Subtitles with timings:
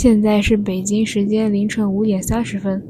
[0.00, 2.80] 现在是北京时间凌晨五点三十分，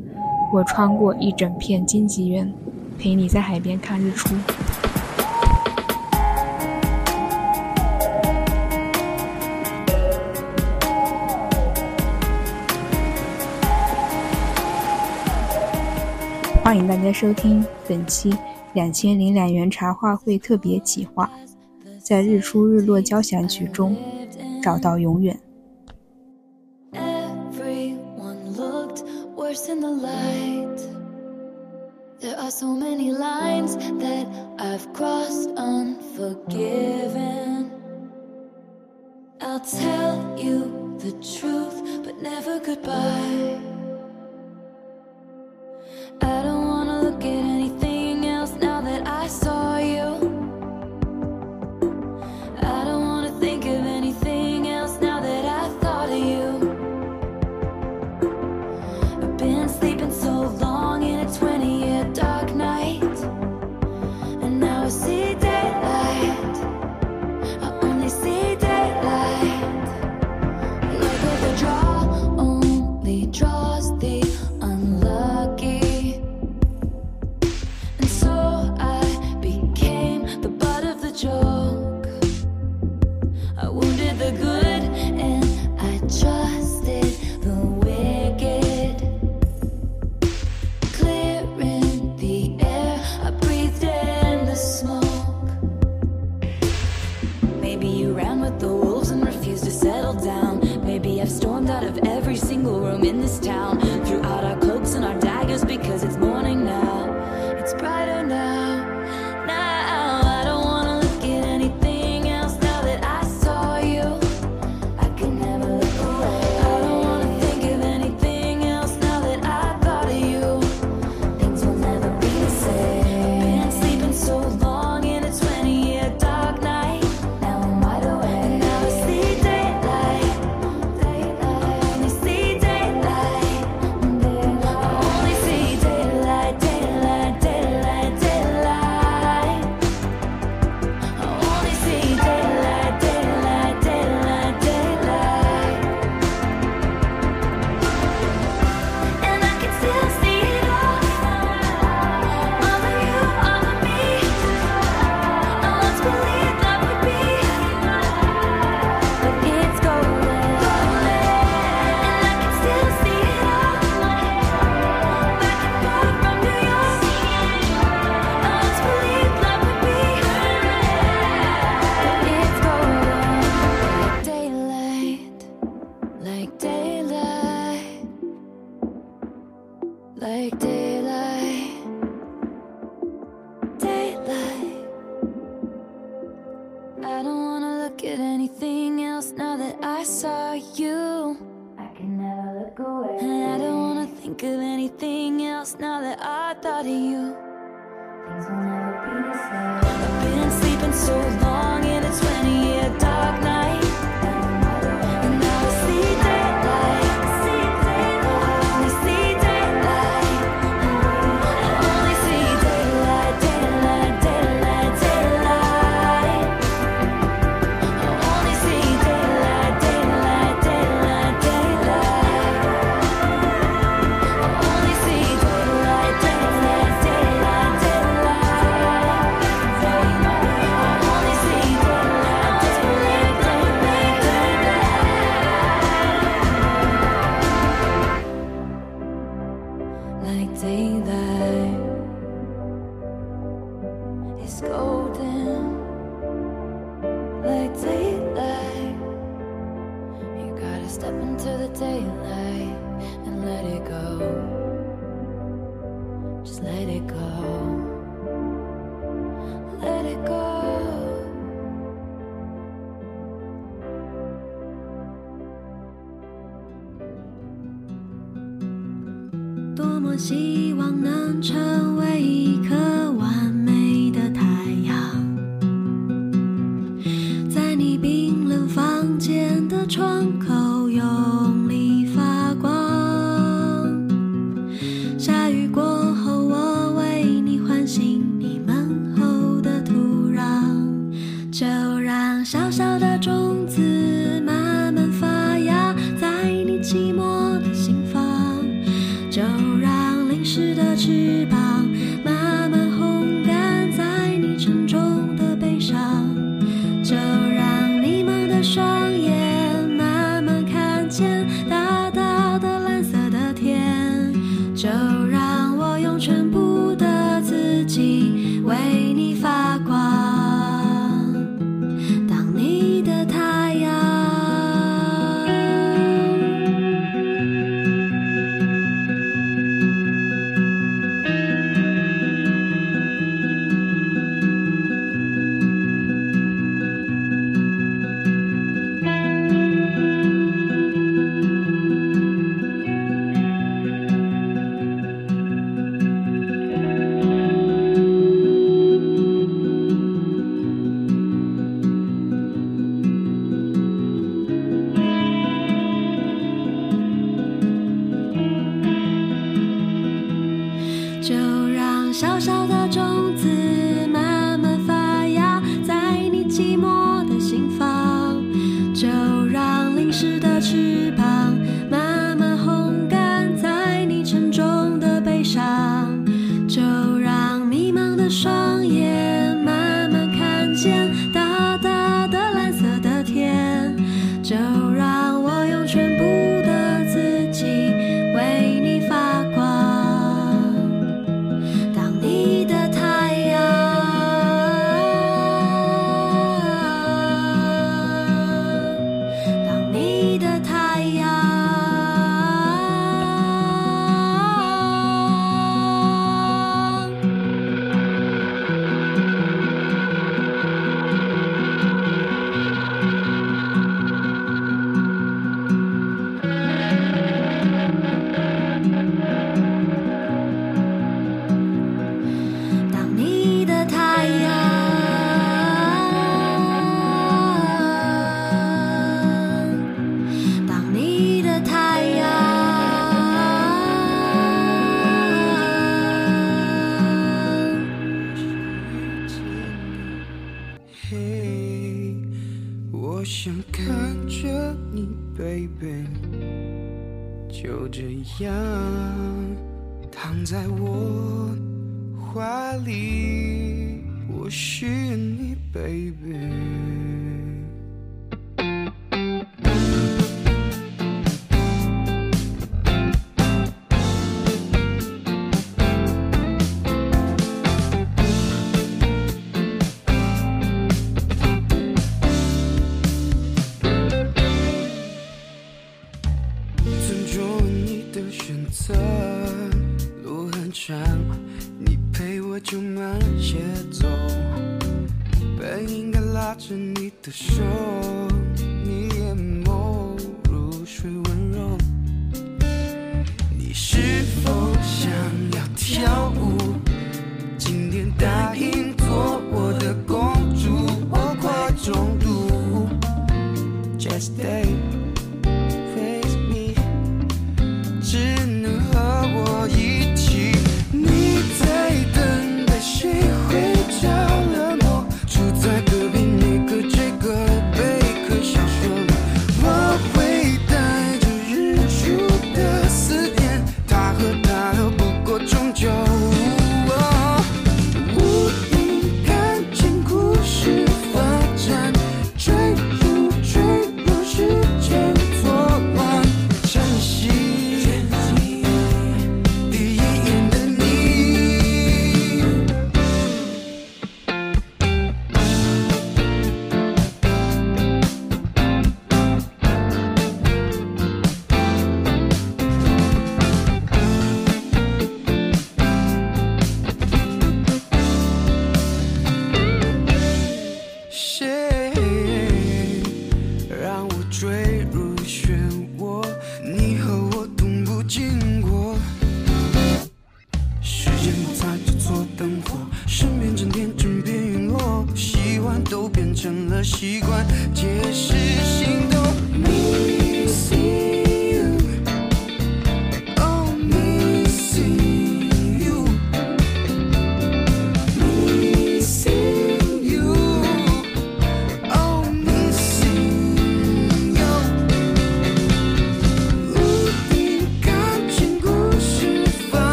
[0.53, 2.53] 我穿过一整片荆棘园，
[2.99, 4.35] 陪你在海边看日出。
[16.63, 18.31] 欢迎大家收听本期
[18.75, 21.25] 《两千零两元茶话会特别企划》，
[22.05, 23.97] 在日出日落交响曲中
[24.63, 25.35] 找到永远。
[29.89, 30.81] the light.
[32.21, 34.27] There are so many lines that
[34.59, 37.71] I've crossed unforgiven.
[39.41, 43.61] I'll tell you the truth, but never goodbye.
[46.21, 46.68] I don't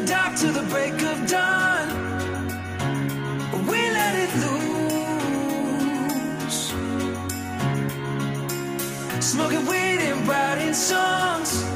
[0.00, 1.88] the dark to the break of dawn.
[3.66, 6.74] We let it loose.
[9.24, 11.69] Smoking weed and writing songs.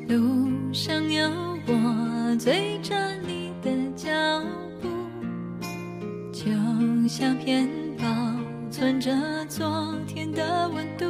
[0.08, 1.28] 路上有
[1.66, 2.94] 我追着
[3.28, 4.12] 你的脚
[4.80, 4.88] 步，
[6.32, 6.48] 就
[7.08, 8.43] 像偏宝。
[8.74, 9.12] 存着
[9.48, 11.06] 昨天的温度，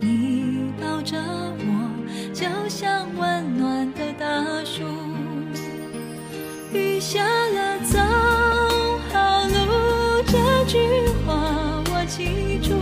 [0.00, 4.28] 你抱着我，就像温暖的大
[4.64, 4.82] 树。
[6.76, 8.00] 雨下了，走
[9.12, 11.38] 好路，这句话
[11.86, 12.74] 我记住。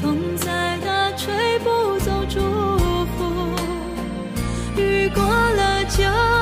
[0.00, 4.80] 风再大，吹不走祝福。
[4.80, 6.41] 雨过了，就。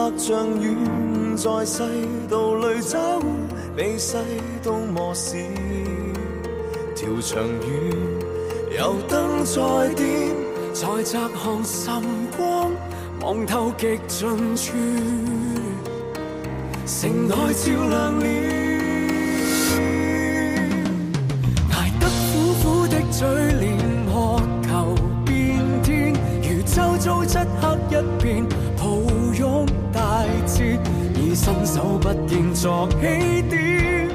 [0.00, 1.82] 白象远，在世
[2.30, 2.96] 道里走，
[3.76, 4.16] 被世
[4.62, 5.36] 道磨蚀。
[6.94, 7.94] 条长路，
[8.78, 10.36] 油灯再点，
[10.72, 12.02] 在侧看晨
[12.36, 12.70] 光，
[13.22, 14.72] 望透极尽处，
[16.86, 18.57] 城内照亮了。
[32.08, 34.08] 不建作起点，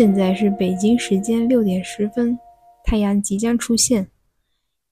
[0.00, 2.38] 现在是北京时间六点十分，
[2.82, 4.08] 太阳即将出现。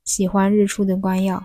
[0.05, 1.43] 喜欢日出的光耀，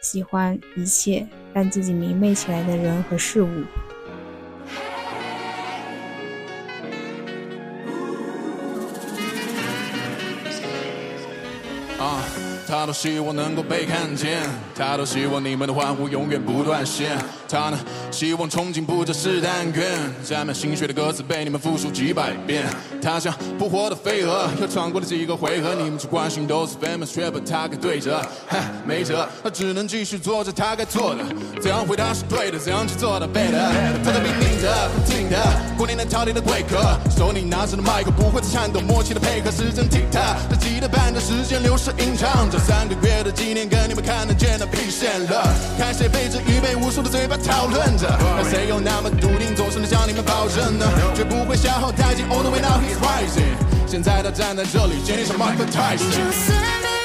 [0.00, 3.64] 喜欢一切让自己明媚起来的人和事物。
[12.72, 14.38] 他多希望能够被看见，
[14.74, 17.06] 他多希望你们的欢呼永远不断线，
[17.46, 17.78] 他呢，
[18.10, 19.84] 希望憧憬不只是但愿，
[20.24, 22.62] 沾满心血的歌词被你们复述几百遍。
[23.02, 28.18] 他像扑火的飞蛾，又闯过了几个回合，你们只关心都是 famous，却把他给对着。
[28.48, 28.56] 哈，
[28.88, 31.22] 没辙，他只能继续做着他该做的，
[31.60, 33.52] 怎样回答是对的，怎样去做到 better。
[34.02, 35.36] 他在拼命的，不停的，
[35.76, 36.80] 过年的挑剔的贵客，
[37.14, 42.61] 手里拿着的麦克不会再颤抖，默契的配合，时针 t i 他急 t 在吉他伴着时间流逝吟唱着。
[42.62, 45.42] 三个月的纪念，跟你们看得见的兑现了。
[45.78, 48.06] 看谁背着疑，被无数的嘴巴讨论着。
[48.40, 50.86] 那谁又那么笃定，总是能向你们保证呢？
[51.14, 52.24] 绝不会消耗殆尽。
[52.28, 53.44] All the way now he's rising，
[53.86, 57.01] 现在他站在这里，v 建 t 上马 i 泰斯。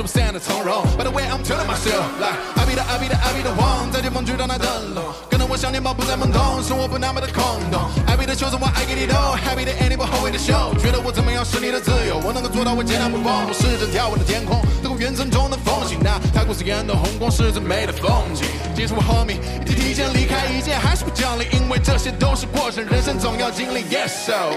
[0.00, 0.80] 都不散的从容。
[0.96, 2.82] But the way I'm t e l l i n g myself, like I be the,
[2.88, 7.76] I be the, I be the one，在巅峰聚到那灯笼，跟着我想念，不再懵懂，生活不那么的空洞。
[8.08, 10.00] I be the chosen one, I get it all, happy the a n i m y
[10.00, 10.72] l h o w d i n g the show。
[10.80, 18.48] 觉得我怎么样是你的自由，我能够做到，我简单不妄图，试着眺望的天空，透过云层中的风景，那太过刺眼的红光是最美的风景。
[18.74, 19.36] 即使我和你
[19.68, 23.84] 已经提前离开，一切还是不讲理，因为这些都是过程，人生总要经历。
[23.92, 24.32] Yes, so,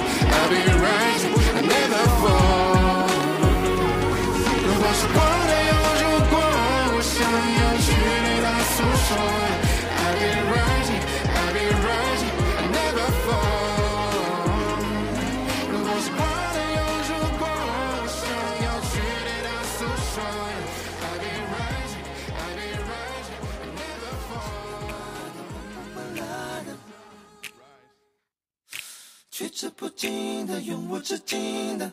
[29.78, 31.92] 不停的，永无止境的。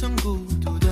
[0.00, 0.78] 曾孤独。
[0.78, 0.89] 的。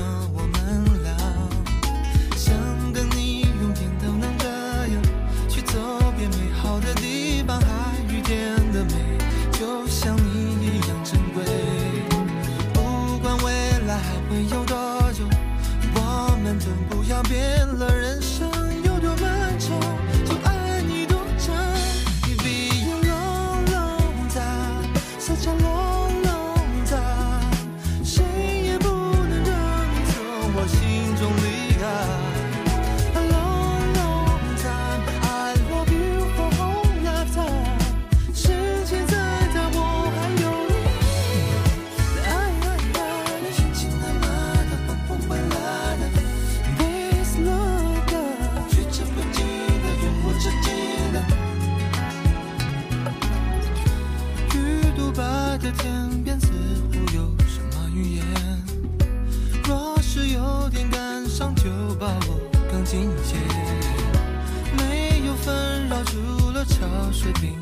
[67.24, 67.57] with me.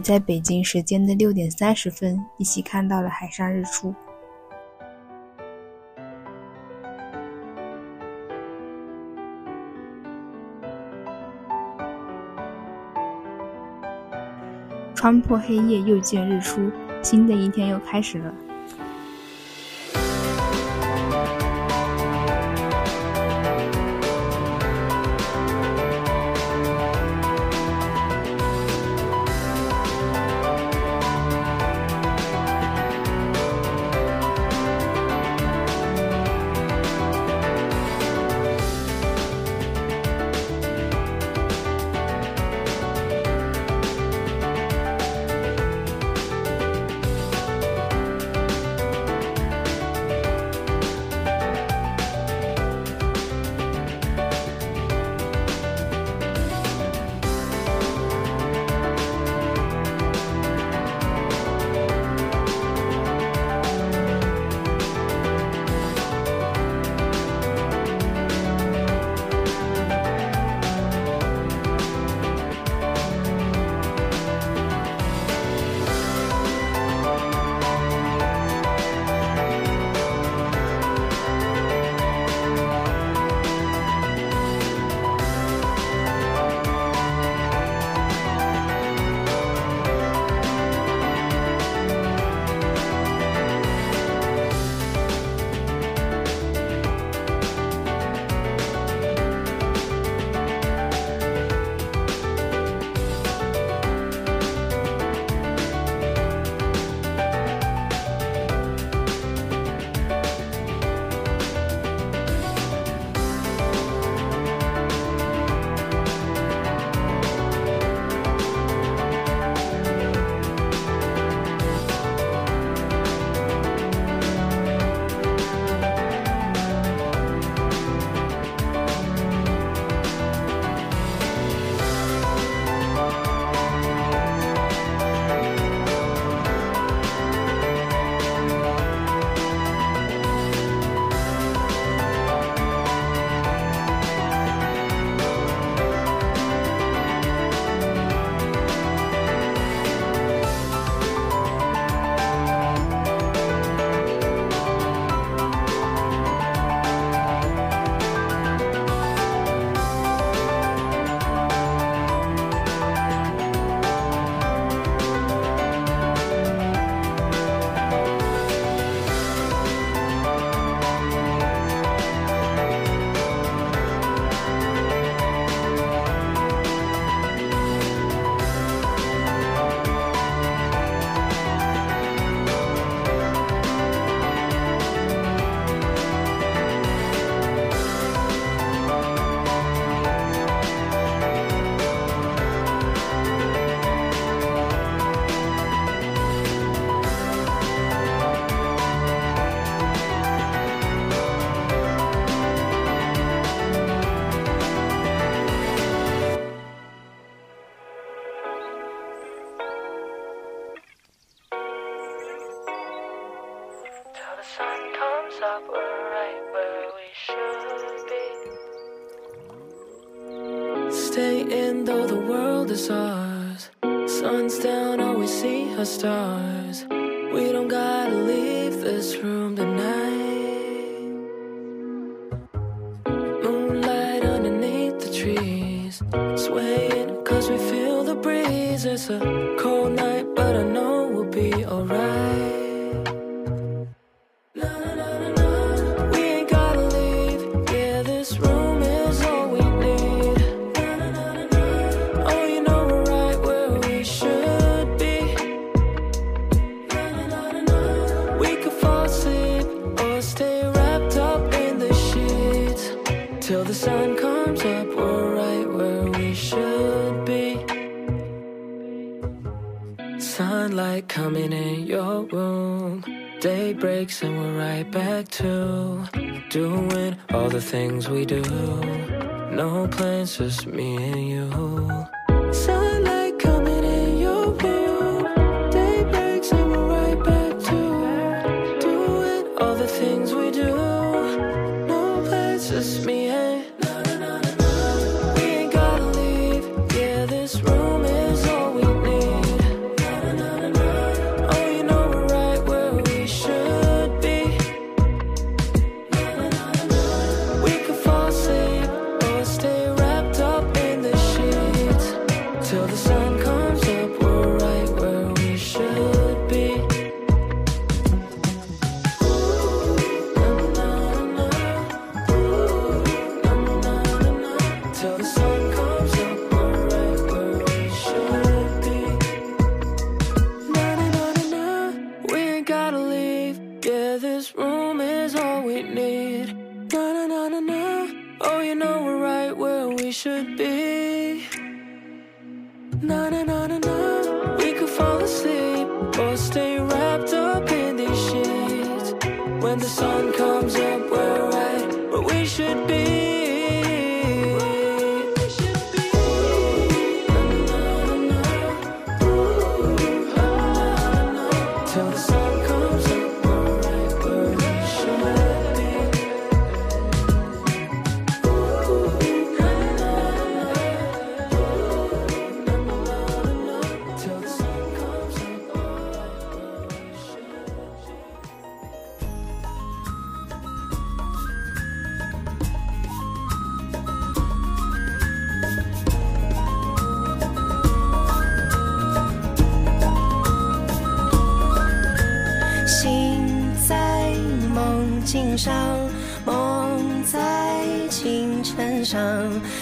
[0.04, 3.96] 在北京时间的六点三十分，一起看到了海上日出。
[14.94, 16.70] 穿破黑夜，又见日出，
[17.02, 18.34] 新的一天又开始了。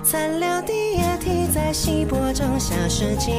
[0.03, 3.33] 残留的液体在稀薄中消失尽，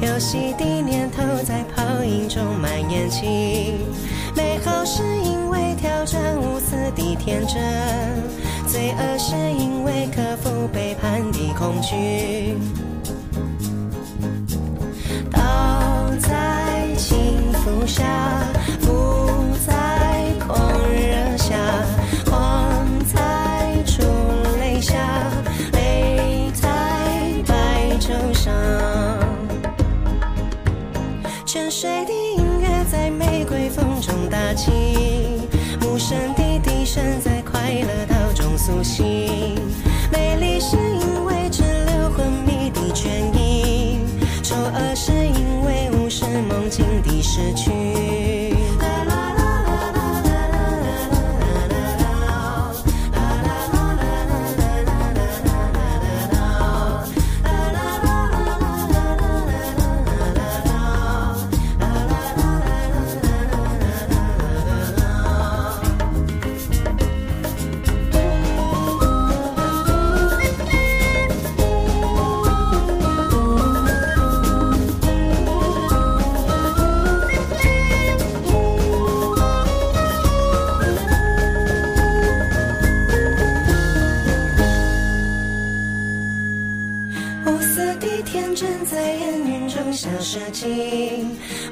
[0.00, 3.74] 游戏的念头在泡影中蔓延起。
[4.36, 7.56] 美好是因为挑战无私的天真，
[8.66, 12.54] 罪恶是因为克服背叛的恐惧。
[17.08, 17.16] 幸
[17.54, 18.04] 福下，
[18.82, 20.58] 不在狂
[20.92, 21.56] 热下，
[22.30, 24.02] 欢在烛
[24.60, 24.92] 泪下，
[25.72, 26.68] 泪在
[27.46, 28.52] 白昼上。
[31.46, 34.70] 沉睡的音乐在玫瑰风中打起，
[35.86, 39.56] 无声的笛声在快乐道中苏醒。
[40.12, 40.97] 美丽是。
[46.70, 48.27] 轻轻地逝去。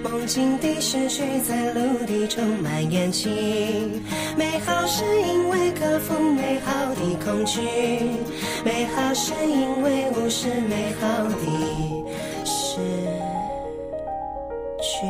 [0.02, 3.24] 梦境的失去在陆地充满眼睛，
[4.36, 7.60] 美好是因为克服美好的恐惧，
[8.64, 12.80] 美好是因为无视美好的失
[14.80, 15.06] 去。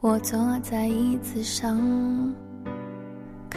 [0.00, 2.51] 我坐在椅子上。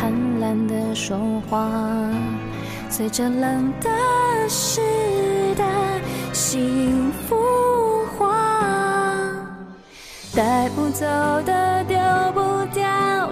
[0.00, 1.18] 贪婪的说
[1.50, 1.68] 话，
[2.88, 3.90] 随着冷的
[4.48, 4.80] 时
[5.58, 5.64] 的
[6.32, 7.36] 幸福
[8.16, 8.34] 化。
[10.34, 11.04] 带不走
[11.44, 11.98] 的，丢
[12.32, 12.82] 不掉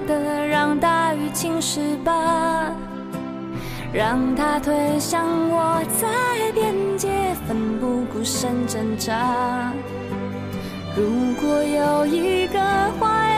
[0.07, 2.71] 的，让大雨侵蚀吧。
[3.91, 7.09] 让它推向我，在边界
[7.47, 9.73] 奋不顾身挣扎。
[10.95, 12.61] 如果有一个
[13.01, 13.38] 坏。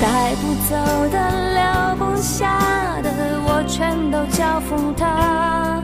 [0.00, 0.76] 带不走
[1.12, 1.16] 的，
[1.52, 2.46] 留不下
[3.02, 3.10] 的，
[3.46, 5.78] 我全都交付他，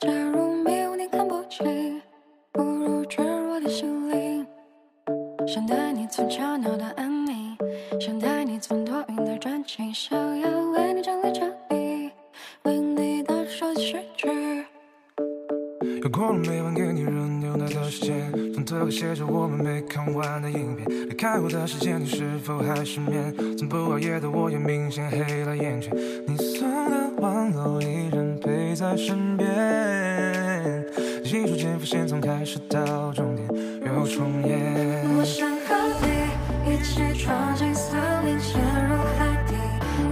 [0.00, 2.02] 假如没有你看不清，
[2.50, 4.44] 不如坠入我的心灵。
[5.46, 7.56] 想带你从吵闹到安宁，
[8.00, 9.94] 想带你从多云到转晴。
[9.94, 12.10] 想要为你整理章鱼，
[12.64, 14.26] 为你倒出手机诗句。
[16.02, 23.32] 又过了每晚给你热牛奶的时间，从特客写着我们没看完的影片，离开我的时间你是否还失眠？
[23.56, 25.94] 从不熬夜的我也明显黑了眼圈。
[26.26, 26.45] 你。
[28.94, 30.84] 身边，
[31.24, 33.48] 一幕幕浮现，从开始到终点，
[33.86, 35.02] 又重演。
[35.16, 37.96] 我想和你一起闯进森
[38.26, 39.54] 林，潜入海底。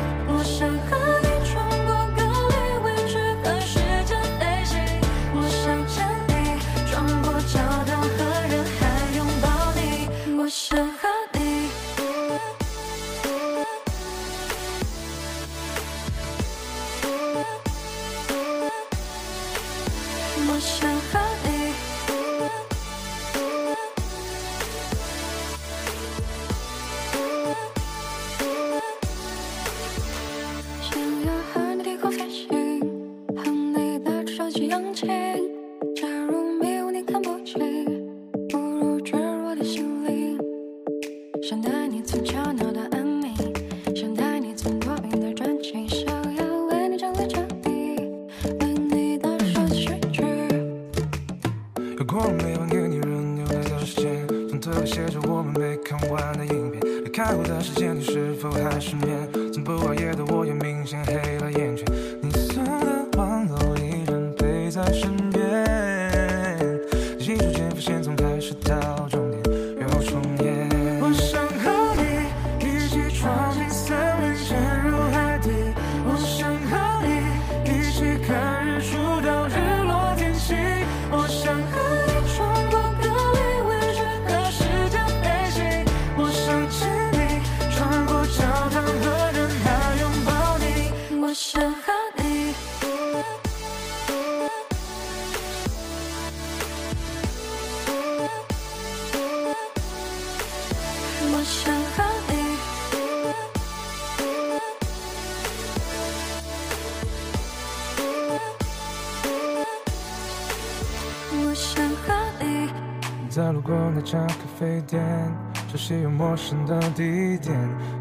[116.38, 117.52] 陌生的地点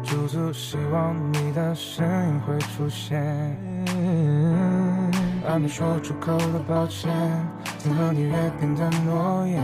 [0.03, 3.19] 驻足，希望你的身影会出现。
[5.43, 7.09] 还没说出口的抱歉，
[7.79, 9.63] 曾和你约定的诺言。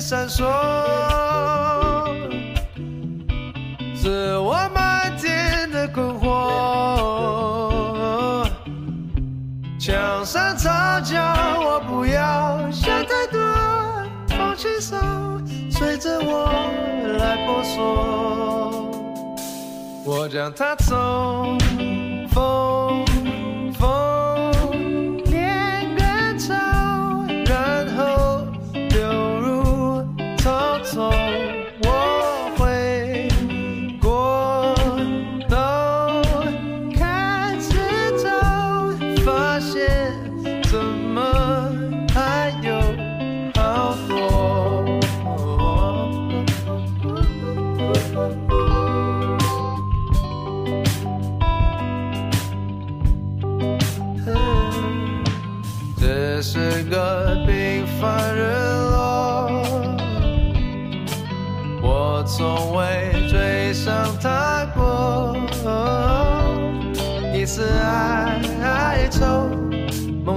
[0.00, 0.44] 闪烁，
[4.00, 6.40] 自我满天的困惑。
[9.78, 11.16] 墙上残脚，
[11.58, 13.40] 我不要想太多，
[14.28, 14.94] 放轻松，
[15.70, 16.48] 随着我
[17.18, 18.88] 来婆娑。
[20.06, 21.58] 我将它从
[22.30, 23.04] 风
[23.74, 24.07] 风。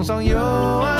[0.03, 0.90] 上有。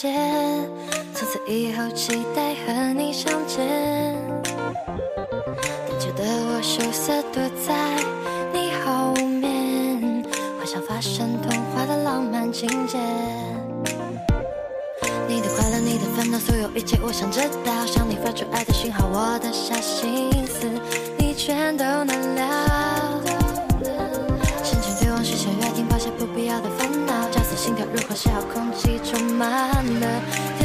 [0.00, 0.10] 从
[1.12, 3.60] 此以后，期待和你相见。
[4.46, 8.00] 胆怯的我羞涩躲在
[8.50, 10.24] 你后面，
[10.56, 12.98] 幻想发生童话的浪漫情节。
[15.28, 17.84] 你的快乐，你的烦恼，所有一切我想知道。
[17.84, 20.66] 向你发出爱的信号，我的小心思
[21.18, 22.99] 你全都能料。
[27.92, 30.59] 如果小空气充满了。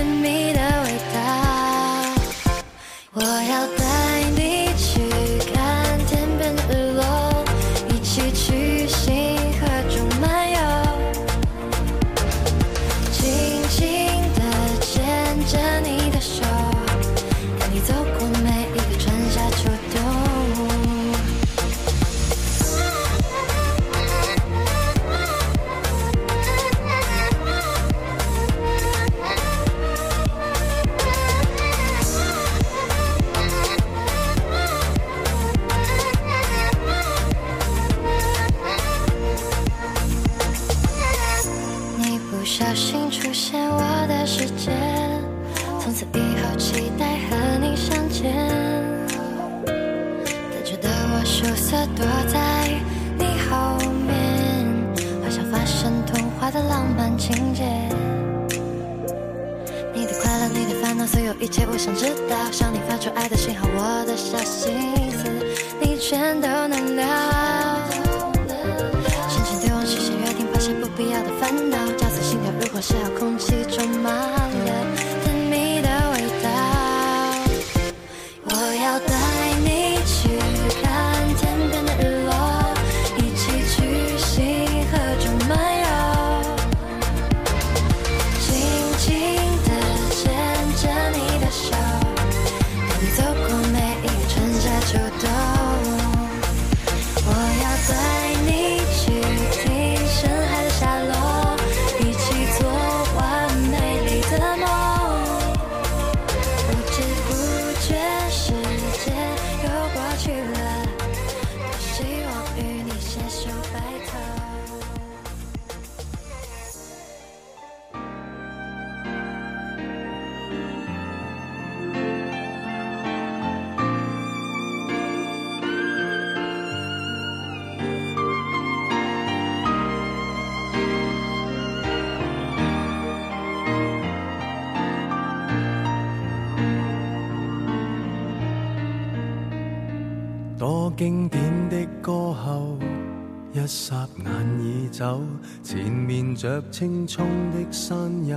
[146.46, 147.96] 着青葱的山
[148.28, 148.36] 丘，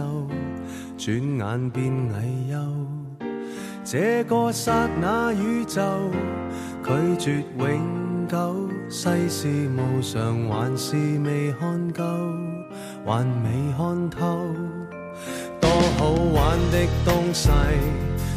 [0.96, 3.26] 转眼变矮丘。
[3.84, 5.82] 这个刹那宇宙
[6.82, 12.02] 拒绝永久，世事无常还是未看够，
[13.04, 14.40] 还未看透。
[15.60, 15.68] 多
[15.98, 17.50] 好玩的东西，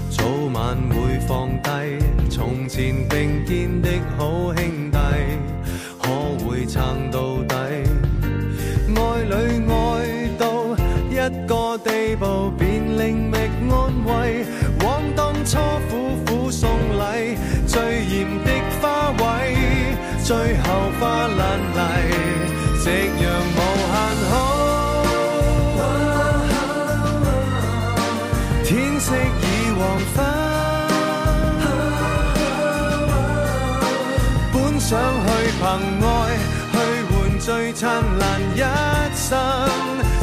[0.09, 1.69] 早晚会放低。
[2.29, 3.87] 从前并肩的
[4.17, 4.51] 好。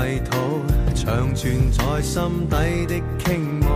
[0.04, 0.62] 泥土
[0.94, 2.56] 长存在心底
[2.86, 3.66] 的倾慕，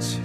[0.00, 0.16] 似。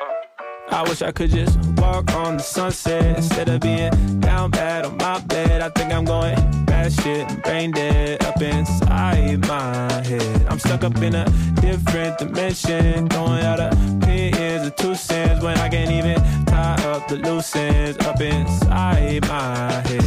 [0.00, 0.76] Uh.
[0.76, 4.96] I wish I could just walk on the sunset instead of being down bad on
[4.98, 5.60] my bed.
[5.60, 6.34] I think I'm going
[6.64, 10.46] bad shit, I'm brain dead up inside my head.
[10.48, 11.24] I'm stuck up in a
[11.60, 14.51] different dimension, going out of pain.
[14.62, 19.72] The two sins when I can't even tie up the loose ends up inside my
[19.88, 20.04] head.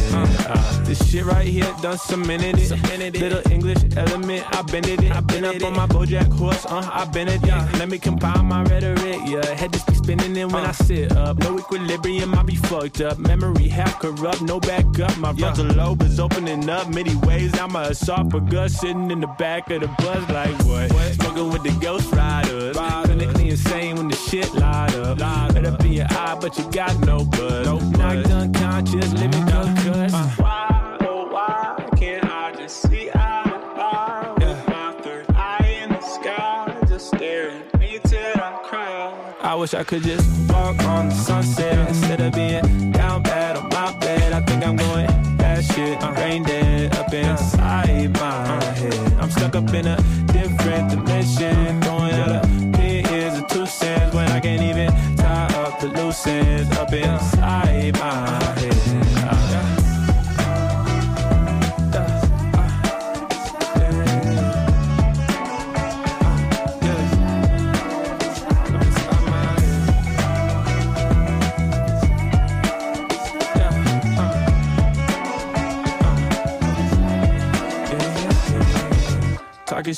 [0.48, 2.68] Uh, this shit right here done cemented it.
[2.68, 3.50] Cemented Little it.
[3.50, 5.12] English element, I bended it.
[5.12, 7.44] I been up on my Bojack horse, uh, I been it.
[7.46, 7.68] Yeah.
[7.78, 9.44] Let me compile my rhetoric, yeah.
[9.44, 10.68] Head just be spinning in when uh.
[10.68, 11.36] I sit up.
[11.40, 13.18] No equilibrium, I be fucked up.
[13.18, 15.18] Memory half corrupt, no backup.
[15.18, 15.52] My yeah.
[15.52, 17.52] frontal lobe is opening up many ways.
[17.60, 20.90] I'm a esophagus sitting in the back of the bus, like what?
[20.94, 21.12] what?
[21.12, 22.74] Smoking with the ghost riders.
[22.74, 23.08] riders.
[23.16, 25.18] Clinically insane when the shit get light up.
[25.20, 25.82] Light Better up.
[25.82, 27.64] be eye, but you got no blood.
[27.66, 30.08] No unconscious, living Uh.
[30.36, 35.88] Why, oh, why can't I just see eye to eye with my third eye in
[35.90, 36.76] the sky?
[36.88, 39.12] Just staring me till I cry.
[39.42, 43.68] I wish I could just walk on the sunset instead of being down bad on
[43.68, 44.32] my bed.
[44.32, 45.06] I think I'm going
[45.38, 46.02] that shit.
[46.02, 47.16] I'm brain dead up uh-huh.
[47.30, 49.12] inside my head.
[49.20, 49.96] I'm stuck up in a
[55.88, 58.65] the loose ends up inside my head.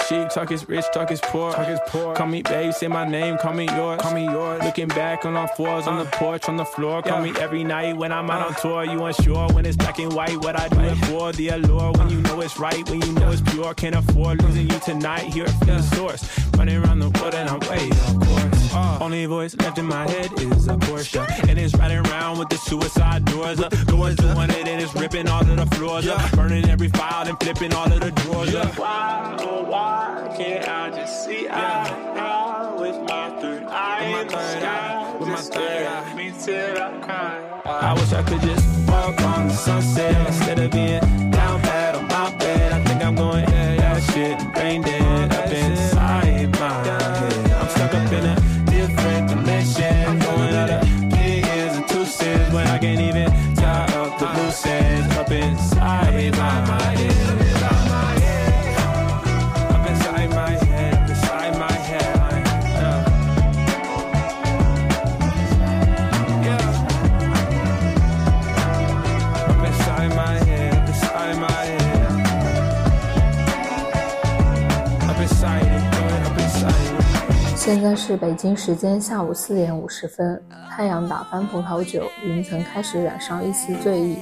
[0.00, 1.52] is chic, talk is rich, talk is poor.
[1.52, 2.14] Talk is poor.
[2.14, 4.00] Call me babe, say my name, call me yours.
[4.00, 4.62] Call me yours.
[4.62, 6.18] Looking back on all fours, uh, on the uh.
[6.18, 7.02] porch, on the floor.
[7.02, 7.32] Call yeah.
[7.32, 8.84] me every night when I'm out uh, on tour.
[8.84, 11.32] You unsure when it's black and white, what I do it for?
[11.32, 13.74] The allure when you know it's right, when you know it's pure.
[13.74, 15.32] Can't afford losing you tonight.
[15.32, 16.22] Here it from the source,
[16.56, 18.57] running around the world and I'm way, of course.
[18.72, 21.20] Uh, Only voice left in my head is a Porsche.
[21.48, 23.72] And it's riding around with the suicide doors up.
[23.86, 26.14] Doors doing it and it's ripping all of the floors yeah.
[26.14, 26.32] up.
[26.32, 28.60] Burning every file and flipping all of the drawers yeah.
[28.60, 28.78] up.
[28.78, 32.72] Why, oh, why can't I just see yeah.
[32.74, 34.22] with my third eye?
[34.22, 35.16] With my third eye.
[35.18, 36.14] With my third eye.
[36.14, 37.60] Me till I cry.
[37.64, 41.32] I wish I could just walk on the sunset instead of being
[77.70, 84.16] 现在是北京时间下午四点五十分，太阳打翻葡萄酒，云层开始染上一丝醉意。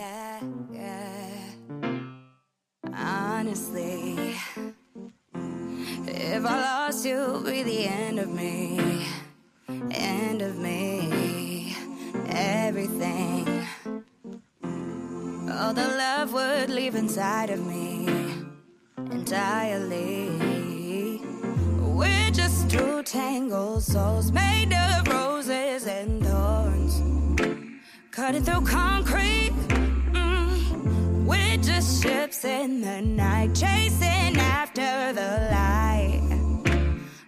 [23.06, 26.92] tangled souls made of roses and thorns.
[28.10, 29.52] Cutting through concrete,
[30.10, 36.22] mm, we're just ships in the night, chasing after the light.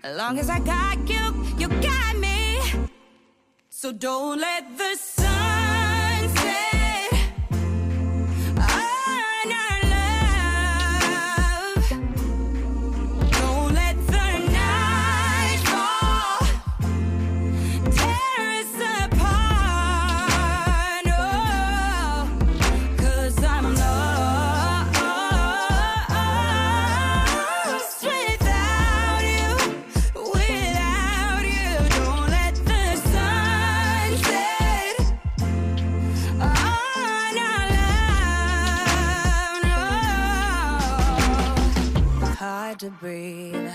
[0.02, 1.26] As long as I got you,
[1.56, 2.60] you got me.
[3.70, 5.37] So don't let the sun.
[42.88, 43.70] to breathe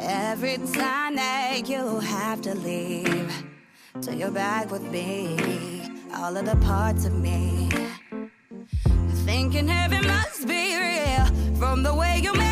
[0.00, 3.32] Every time that you have to leave
[4.00, 5.38] Till you're back with me
[6.14, 7.68] All of the parts of me
[9.26, 11.26] Thinking heaven must be real
[11.56, 12.47] From the way you make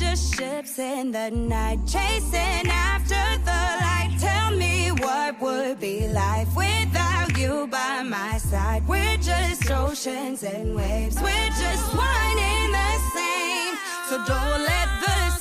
[0.00, 4.16] Just ships in the night, chasing after the light.
[4.18, 8.88] Tell me what would be life without you by my side.
[8.88, 13.74] We're just oceans and waves, we're just one in the same.
[14.08, 15.39] So don't let the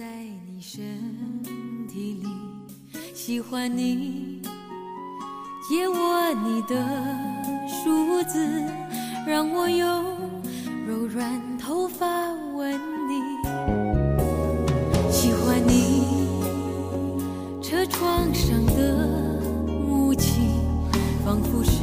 [0.00, 0.06] 在
[0.46, 0.80] 你身
[1.86, 2.26] 体里，
[3.14, 4.40] 喜欢你，
[5.68, 6.82] 借我你的
[7.68, 8.38] 梳子，
[9.26, 10.06] 让我用
[10.88, 11.28] 柔软
[11.58, 13.20] 头发吻你。
[15.12, 16.30] 喜欢你
[17.62, 19.06] 车窗上的
[19.86, 20.40] 雾气，
[21.26, 21.82] 仿佛是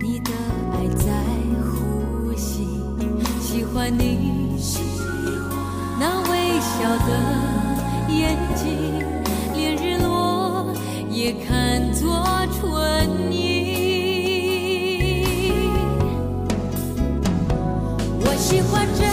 [0.00, 0.30] 你的
[0.72, 1.12] 爱在
[1.62, 2.64] 呼吸。
[3.38, 4.41] 喜欢你。
[6.04, 6.76] 那微笑
[7.06, 7.10] 的
[8.12, 8.74] 眼睛，
[9.54, 10.66] 连日落
[11.08, 15.60] 也看作春意。
[18.18, 19.11] 我喜欢这。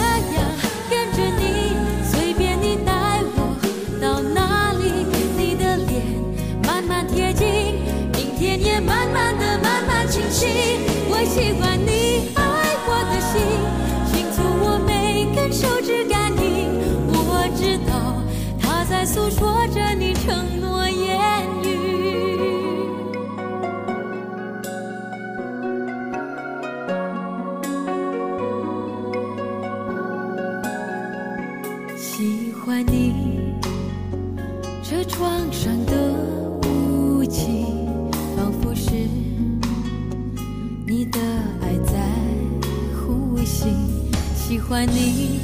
[44.70, 45.40] 喜欢你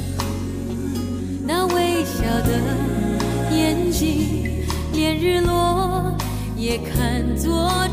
[1.45, 4.63] 那微笑的眼睛，
[4.93, 6.15] 连日落
[6.55, 7.86] 也看作。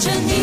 [0.00, 0.33] 着你。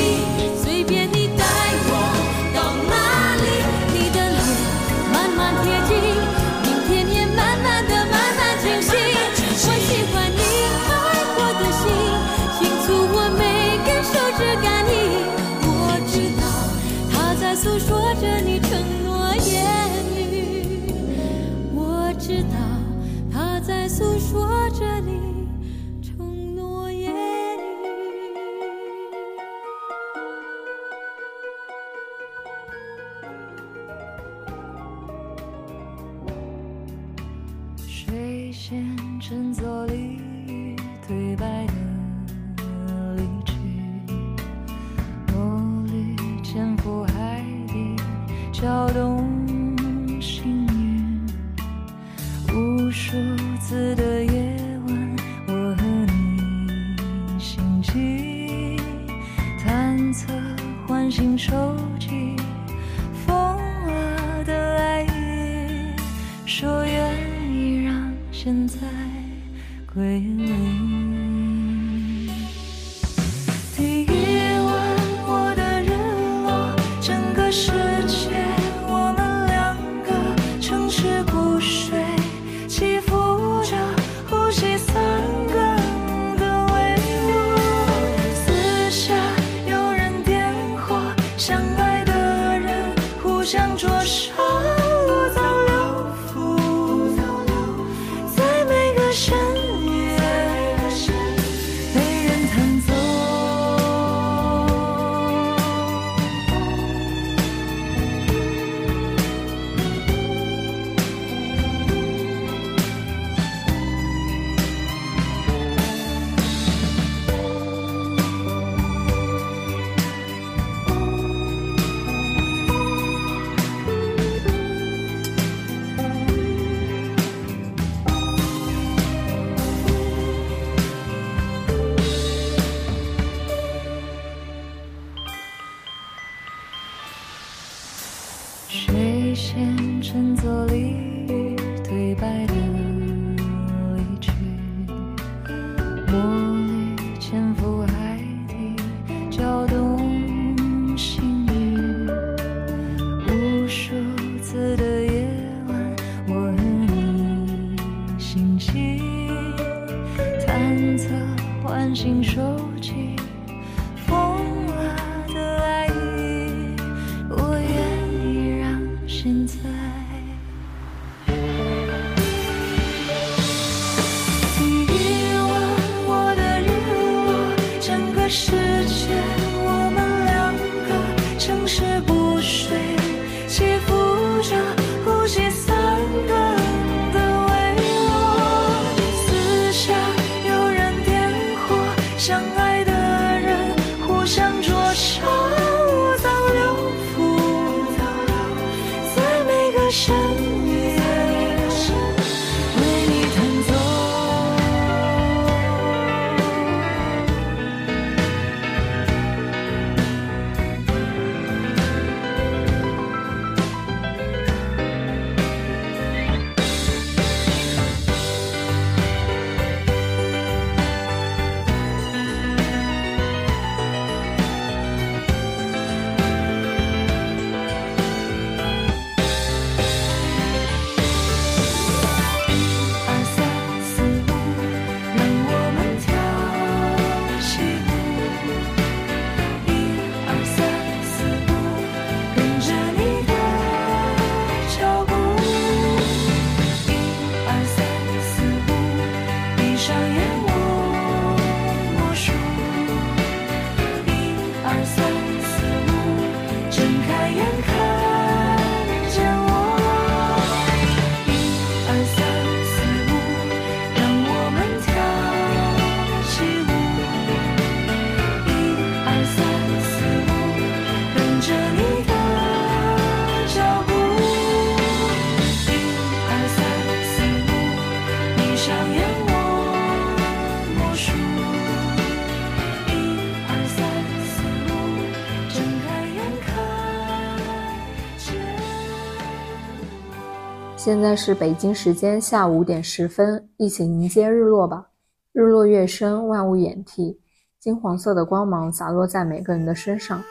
[290.83, 294.83] 现在是北京时间下午五点十分，一起迎接日落吧。
[295.31, 297.19] 日落月升，万物掩替，
[297.59, 300.23] 金黄色的光芒洒落在每个人的身上，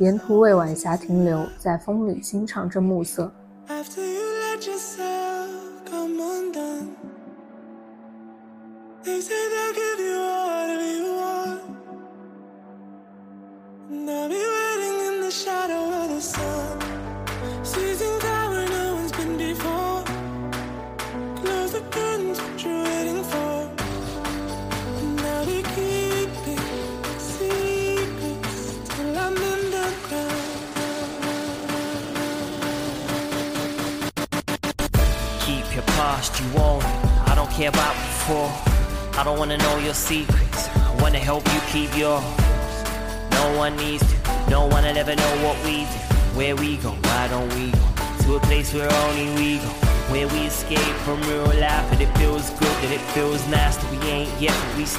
[0.00, 3.32] 沿途为晚霞停留，在风里欣赏着暮色。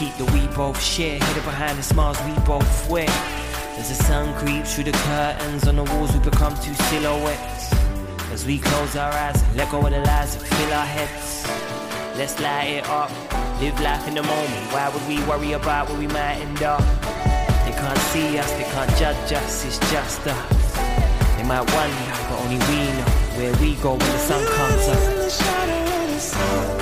[0.01, 3.05] keep that we both share hidden behind the smiles we both wear.
[3.77, 7.71] As the sun creeps through the curtains on the walls, we become two silhouettes.
[8.33, 11.45] As we close our eyes and let go of the lies that fill our heads.
[12.17, 13.11] Let's light it up,
[13.61, 14.65] live life in the moment.
[14.73, 16.81] Why would we worry about where we might end up?
[17.69, 20.77] They can't see us, they can't judge us, it's just us.
[21.37, 26.80] They might wonder, but only we know where we go when the sun comes up.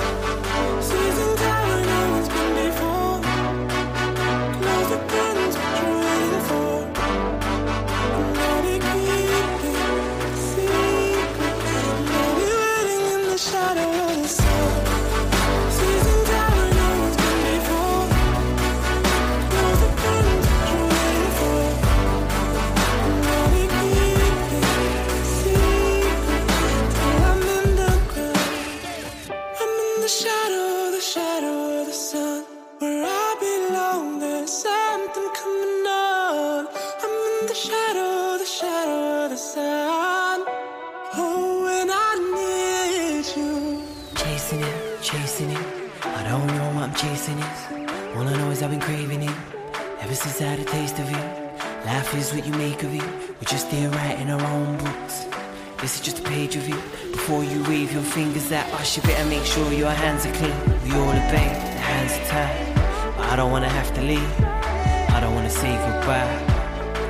[57.29, 60.59] Before you wave your fingers at us, you better make sure your hands are clean.
[60.85, 63.17] We all obey, the hands are tied.
[63.19, 66.25] But I don't wanna have to leave, I don't wanna say goodbye.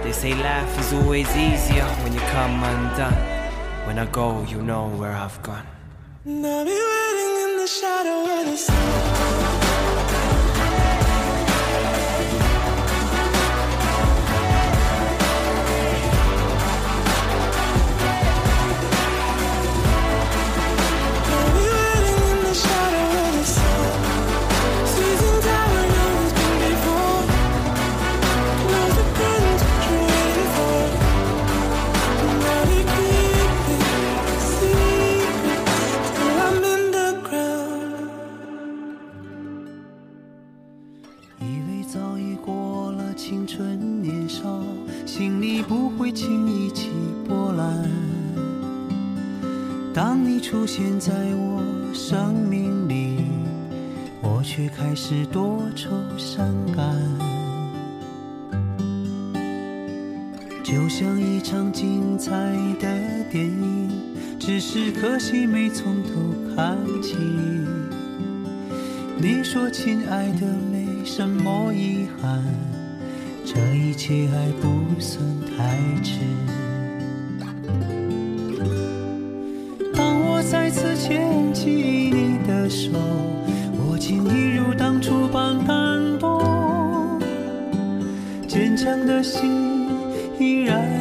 [0.02, 3.14] They say life is always easier when you come undone.
[3.86, 5.64] When I go, you know where I've gone.
[6.24, 9.27] And I'll be waiting in the shadow of the sun.
[50.50, 51.62] 出现在我
[51.92, 53.18] 生命里，
[54.22, 56.96] 我却开始多愁善感。
[60.64, 62.30] 就像一场精彩
[62.80, 62.88] 的
[63.30, 63.90] 电影，
[64.40, 66.12] 只是可惜没从头
[66.56, 67.16] 看起。
[69.18, 72.42] 你说亲爱的，没什么遗憾，
[73.44, 75.20] 这一切还不算
[75.54, 76.20] 太迟。
[89.22, 89.88] 心
[90.38, 90.97] 依然。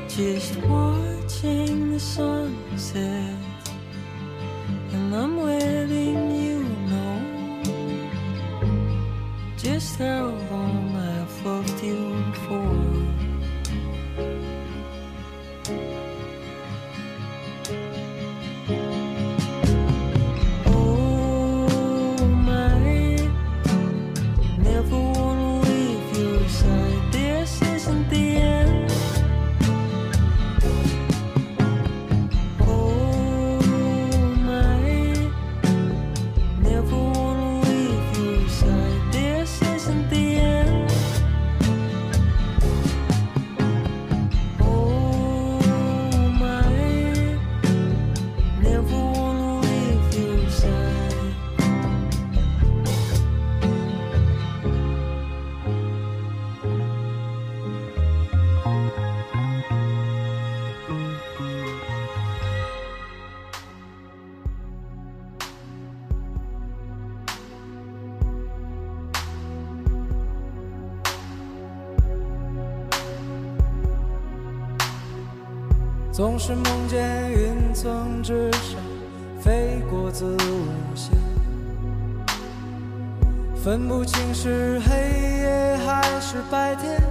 [0.07, 3.35] Just watching the sunset,
[4.93, 7.19] and I'm letting you know
[9.57, 10.86] just how long.
[76.39, 78.75] 总是梦见云层之上
[79.41, 81.09] 飞过子午线，
[83.59, 84.95] 分不清是黑
[85.41, 87.01] 夜还是白天。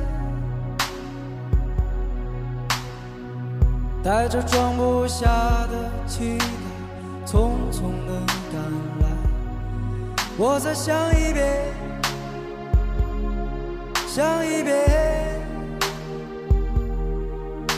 [4.01, 5.27] 带着装不下
[5.73, 6.45] 的期待，
[7.27, 8.21] 匆匆的
[8.53, 8.63] 赶
[9.01, 9.11] 来。
[10.39, 11.65] 我再想一遍，
[14.07, 15.26] 想一遍。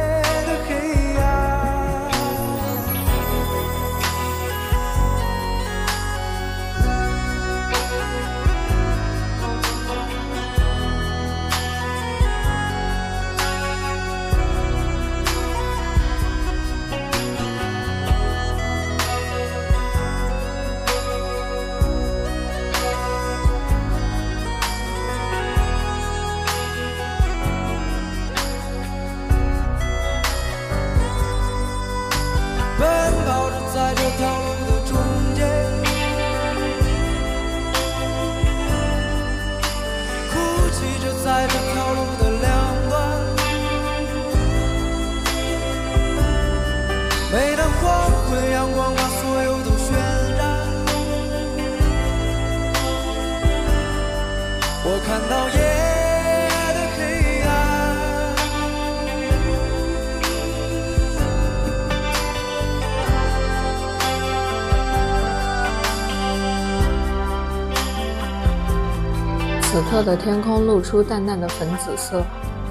[70.03, 72.23] 的天空露出淡淡的粉紫色，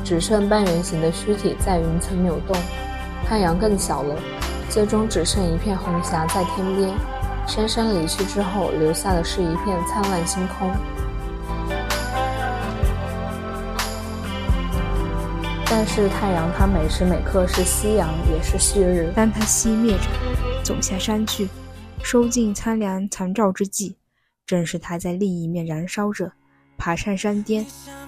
[0.05, 2.57] 只剩半圆形的躯体在云层扭动，
[3.25, 4.17] 太阳更小了，
[4.69, 6.91] 最终只剩一片红霞在天边。
[7.47, 10.71] 姗姗离去之后，留下的是一片灿烂星空。
[15.69, 19.11] 但是太阳，它每时每刻是夕阳，也是旭日。
[19.15, 20.05] 当它熄灭着，
[20.63, 21.49] 走下山去，
[22.03, 23.97] 收尽苍凉残照之际，
[24.47, 26.31] 正是它在另一面燃烧着。
[26.81, 27.65] 爬上山巅，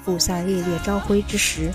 [0.06, 1.70] 雾散烈烈朝晖之时。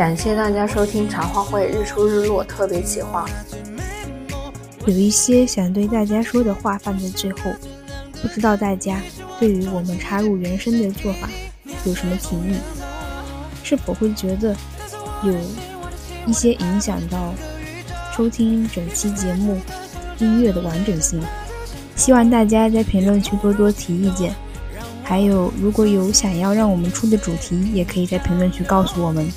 [0.00, 3.26] 感谢大家收听茶话会日出日落特别企划，
[4.86, 7.52] 有一些想对大家说的话放在最后，
[8.22, 8.98] 不知道大家
[9.38, 11.28] 对于我们插入原声的做法
[11.84, 12.54] 有什么提议？
[13.62, 14.56] 是否会觉得
[15.22, 15.34] 有
[16.26, 17.34] 一些影响到
[18.16, 19.60] 收听整期节目
[20.18, 21.20] 音乐的完整性？
[21.94, 24.34] 希望大家在评论区多多提意见，
[25.04, 29.28] 还有如果有想要让我们出的主题，也可以在评论区告诉我们。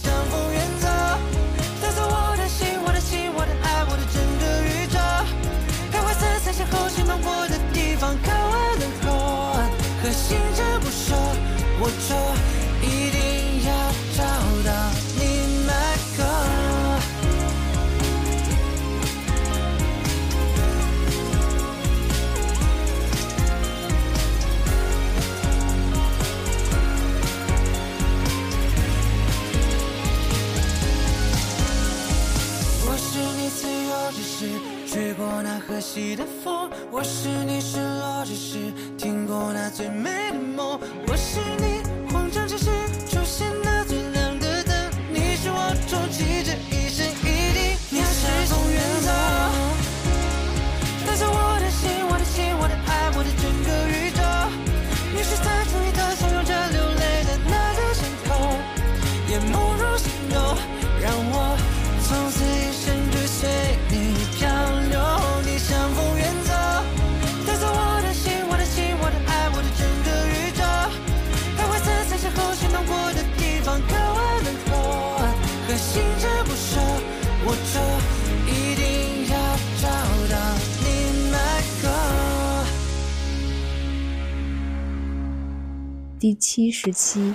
[86.84, 87.34] 时期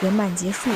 [0.00, 0.68] 圆满结束。